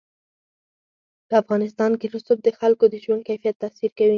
په 1.27 1.33
افغانستان 1.41 1.91
کې 1.99 2.05
رسوب 2.15 2.37
د 2.43 2.49
خلکو 2.59 2.85
د 2.89 2.95
ژوند 3.03 3.21
کیفیت 3.29 3.55
تاثیر 3.63 3.91
کوي. 3.97 4.09